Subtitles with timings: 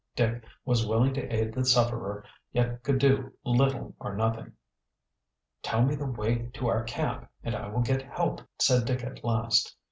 [0.15, 4.53] Dick was willing to aid the sufferer, yet could do little or nothing.
[5.61, 9.23] "Tell me the way to our camp and I will get help," said Dick at
[9.23, 9.75] last.